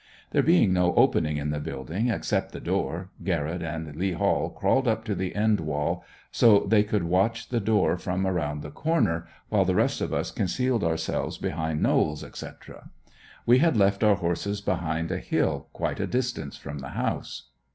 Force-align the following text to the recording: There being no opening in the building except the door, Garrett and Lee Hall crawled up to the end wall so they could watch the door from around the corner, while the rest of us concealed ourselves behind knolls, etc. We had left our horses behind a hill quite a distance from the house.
There 0.31 0.41
being 0.41 0.73
no 0.73 0.95
opening 0.95 1.37
in 1.37 1.51
the 1.51 1.59
building 1.59 2.09
except 2.09 2.53
the 2.53 2.59
door, 2.59 3.11
Garrett 3.23 3.61
and 3.61 3.95
Lee 3.95 4.13
Hall 4.13 4.49
crawled 4.49 4.87
up 4.87 5.03
to 5.05 5.13
the 5.13 5.35
end 5.35 5.59
wall 5.59 6.03
so 6.31 6.61
they 6.61 6.81
could 6.83 7.03
watch 7.03 7.49
the 7.49 7.59
door 7.59 7.97
from 7.99 8.25
around 8.25 8.63
the 8.63 8.71
corner, 8.71 9.27
while 9.49 9.63
the 9.63 9.75
rest 9.75 10.01
of 10.01 10.11
us 10.11 10.31
concealed 10.31 10.83
ourselves 10.83 11.37
behind 11.37 11.83
knolls, 11.83 12.23
etc. 12.23 12.89
We 13.45 13.59
had 13.59 13.77
left 13.77 14.03
our 14.03 14.15
horses 14.15 14.59
behind 14.59 15.11
a 15.11 15.19
hill 15.19 15.67
quite 15.71 15.99
a 15.99 16.07
distance 16.07 16.57
from 16.57 16.79
the 16.79 16.89
house. 16.97 17.49